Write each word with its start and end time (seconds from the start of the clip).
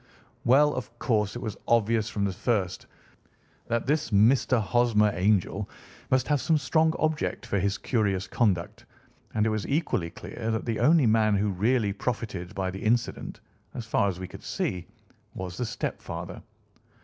"Well, 0.45 0.73
of 0.73 0.97
course 0.97 1.35
it 1.35 1.43
was 1.43 1.55
obvious 1.67 2.09
from 2.09 2.25
the 2.25 2.33
first 2.33 2.87
that 3.67 3.85
this 3.85 4.09
Mr. 4.09 4.59
Hosmer 4.59 5.11
Angel 5.13 5.69
must 6.09 6.27
have 6.27 6.41
some 6.41 6.57
strong 6.57 6.95
object 6.97 7.45
for 7.45 7.59
his 7.59 7.77
curious 7.77 8.25
conduct, 8.25 8.83
and 9.35 9.45
it 9.45 9.49
was 9.51 9.67
equally 9.67 10.09
clear 10.09 10.49
that 10.49 10.65
the 10.65 10.79
only 10.79 11.05
man 11.05 11.35
who 11.35 11.49
really 11.51 11.93
profited 11.93 12.55
by 12.55 12.71
the 12.71 12.83
incident, 12.83 13.41
as 13.75 13.85
far 13.85 14.09
as 14.09 14.19
we 14.19 14.27
could 14.27 14.41
see, 14.43 14.87
was 15.35 15.55
the 15.57 15.67
stepfather. 15.67 16.41